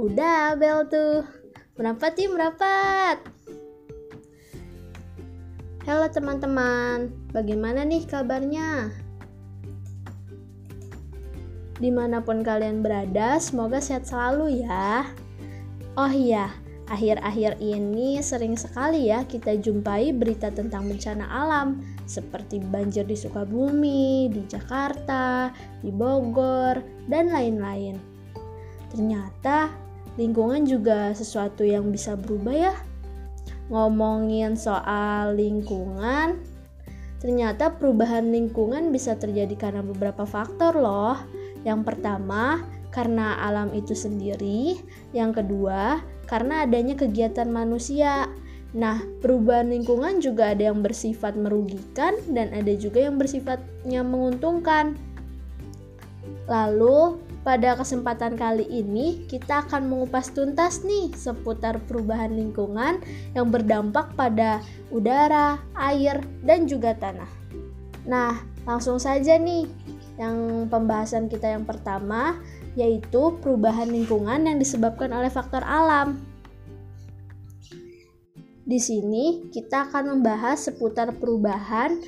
Udah 0.00 0.56
bel 0.56 0.88
tuh. 0.88 1.28
Merapat 1.76 2.16
yuk 2.16 2.32
merapat. 2.32 3.20
Halo 5.84 6.08
teman-teman, 6.08 7.12
bagaimana 7.36 7.84
nih 7.84 8.08
kabarnya? 8.08 8.96
Di 11.76 11.92
mana 11.92 12.24
pun 12.24 12.40
kalian 12.40 12.80
berada, 12.80 13.36
semoga 13.36 13.76
sehat 13.76 14.08
selalu 14.08 14.64
ya. 14.64 15.04
Oh 16.00 16.08
iya, 16.08 16.48
akhir-akhir 16.88 17.60
ini 17.60 18.24
sering 18.24 18.56
sekali 18.56 19.12
ya 19.12 19.28
kita 19.28 19.52
jumpai 19.60 20.16
berita 20.16 20.48
tentang 20.48 20.88
bencana 20.88 21.28
alam 21.28 21.84
seperti 22.08 22.56
banjir 22.56 23.04
di 23.04 23.20
Sukabumi, 23.20 24.32
di 24.32 24.48
Jakarta, 24.48 25.52
di 25.84 25.92
Bogor, 25.92 26.80
dan 27.04 27.28
lain-lain. 27.28 28.00
Ternyata 28.88 29.89
lingkungan 30.18 30.66
juga 30.66 31.14
sesuatu 31.14 31.62
yang 31.62 31.90
bisa 31.92 32.18
berubah 32.18 32.54
ya. 32.54 32.74
Ngomongin 33.70 34.58
soal 34.58 35.38
lingkungan, 35.38 36.42
ternyata 37.22 37.78
perubahan 37.78 38.34
lingkungan 38.34 38.90
bisa 38.90 39.14
terjadi 39.14 39.54
karena 39.54 39.82
beberapa 39.86 40.26
faktor 40.26 40.74
loh. 40.74 41.14
Yang 41.62 41.86
pertama, 41.86 42.66
karena 42.90 43.38
alam 43.38 43.70
itu 43.70 43.94
sendiri. 43.94 44.82
Yang 45.14 45.42
kedua, 45.42 46.02
karena 46.26 46.66
adanya 46.66 46.98
kegiatan 46.98 47.46
manusia. 47.46 48.26
Nah, 48.70 49.02
perubahan 49.18 49.70
lingkungan 49.70 50.22
juga 50.22 50.54
ada 50.54 50.70
yang 50.70 50.82
bersifat 50.82 51.34
merugikan 51.34 52.14
dan 52.30 52.54
ada 52.54 52.70
juga 52.74 53.02
yang 53.02 53.18
bersifatnya 53.18 54.02
menguntungkan. 54.06 54.94
Lalu, 56.46 57.18
pada 57.40 57.72
kesempatan 57.72 58.36
kali 58.36 58.68
ini, 58.68 59.24
kita 59.24 59.64
akan 59.64 59.88
mengupas 59.88 60.28
tuntas 60.28 60.84
nih 60.84 61.08
seputar 61.16 61.80
perubahan 61.88 62.36
lingkungan 62.36 63.00
yang 63.32 63.48
berdampak 63.48 64.12
pada 64.12 64.60
udara, 64.92 65.56
air, 65.72 66.20
dan 66.44 66.68
juga 66.68 66.92
tanah. 66.92 67.30
Nah, 68.04 68.44
langsung 68.68 69.00
saja 69.00 69.40
nih, 69.40 69.64
yang 70.20 70.68
pembahasan 70.68 71.32
kita 71.32 71.56
yang 71.56 71.64
pertama 71.64 72.36
yaitu 72.76 73.40
perubahan 73.40 73.88
lingkungan 73.88 74.44
yang 74.44 74.60
disebabkan 74.60 75.10
oleh 75.16 75.32
faktor 75.32 75.64
alam. 75.64 76.20
Di 78.68 78.78
sini 78.78 79.50
kita 79.50 79.90
akan 79.90 80.14
membahas 80.20 80.70
seputar 80.70 81.16
perubahan 81.16 81.98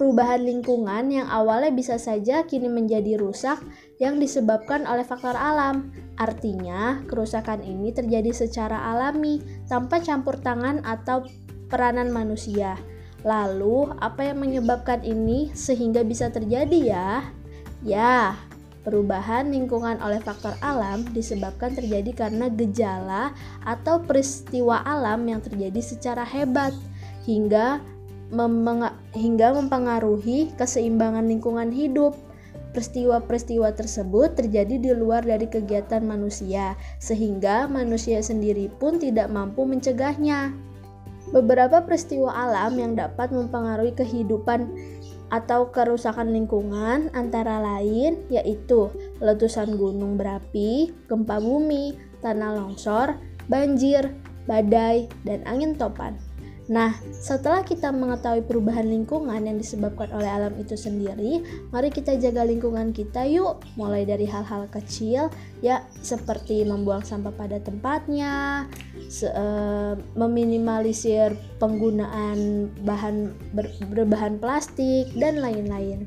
perubahan 0.00 0.40
lingkungan 0.48 1.12
yang 1.12 1.28
awalnya 1.28 1.68
bisa 1.76 2.00
saja 2.00 2.48
kini 2.48 2.72
menjadi 2.72 3.20
rusak 3.20 3.60
yang 4.00 4.16
disebabkan 4.16 4.88
oleh 4.88 5.04
faktor 5.04 5.36
alam. 5.36 5.92
Artinya, 6.16 7.04
kerusakan 7.04 7.60
ini 7.60 7.92
terjadi 7.92 8.32
secara 8.32 8.80
alami 8.96 9.44
tanpa 9.68 10.00
campur 10.00 10.40
tangan 10.40 10.80
atau 10.88 11.28
peranan 11.68 12.08
manusia. 12.08 12.80
Lalu, 13.28 13.92
apa 14.00 14.32
yang 14.32 14.40
menyebabkan 14.40 15.04
ini 15.04 15.52
sehingga 15.52 16.00
bisa 16.00 16.32
terjadi 16.32 16.80
ya? 16.80 17.08
Ya, 17.84 18.40
perubahan 18.88 19.52
lingkungan 19.52 20.00
oleh 20.00 20.24
faktor 20.24 20.56
alam 20.64 21.04
disebabkan 21.12 21.76
terjadi 21.76 22.16
karena 22.16 22.48
gejala 22.48 23.36
atau 23.68 24.00
peristiwa 24.00 24.80
alam 24.80 25.28
yang 25.28 25.44
terjadi 25.44 25.84
secara 25.84 26.24
hebat 26.24 26.72
hingga 27.28 27.84
hingga 29.14 29.48
mempengaruhi 29.54 30.54
keseimbangan 30.54 31.26
lingkungan 31.26 31.70
hidup. 31.74 32.14
Peristiwa-peristiwa 32.70 33.74
tersebut 33.74 34.38
terjadi 34.38 34.78
di 34.78 34.90
luar 34.94 35.26
dari 35.26 35.50
kegiatan 35.50 36.06
manusia, 36.06 36.78
sehingga 37.02 37.66
manusia 37.66 38.22
sendiri 38.22 38.70
pun 38.78 39.02
tidak 39.02 39.26
mampu 39.26 39.66
mencegahnya. 39.66 40.54
Beberapa 41.34 41.82
peristiwa 41.82 42.30
alam 42.30 42.78
yang 42.78 42.94
dapat 42.94 43.34
mempengaruhi 43.34 43.90
kehidupan 43.98 44.70
atau 45.30 45.70
kerusakan 45.70 46.34
lingkungan 46.34 47.10
antara 47.14 47.62
lain 47.62 48.18
yaitu 48.30 48.90
letusan 49.22 49.78
gunung 49.78 50.18
berapi, 50.18 50.90
gempa 51.06 51.38
bumi, 51.38 51.94
tanah 52.22 52.54
longsor, 52.58 53.14
banjir, 53.46 54.10
badai, 54.50 55.06
dan 55.22 55.42
angin 55.46 55.78
topan. 55.78 56.18
Nah, 56.70 56.94
setelah 57.10 57.66
kita 57.66 57.90
mengetahui 57.90 58.46
perubahan 58.46 58.86
lingkungan 58.86 59.42
yang 59.42 59.58
disebabkan 59.58 60.06
oleh 60.14 60.30
alam 60.30 60.54
itu 60.54 60.78
sendiri, 60.78 61.42
mari 61.74 61.90
kita 61.90 62.14
jaga 62.14 62.46
lingkungan 62.46 62.94
kita 62.94 63.26
yuk. 63.26 63.58
Mulai 63.74 64.06
dari 64.06 64.22
hal-hal 64.22 64.70
kecil, 64.70 65.34
ya 65.66 65.82
seperti 65.98 66.62
membuang 66.62 67.02
sampah 67.02 67.34
pada 67.34 67.58
tempatnya, 67.58 68.70
se 69.10 69.26
uh, 69.26 69.98
meminimalisir 70.14 71.34
penggunaan 71.58 72.70
bahan 72.86 73.34
ber 73.50 73.66
berbahan 73.90 74.38
plastik 74.38 75.10
dan 75.18 75.42
lain-lain. 75.42 76.06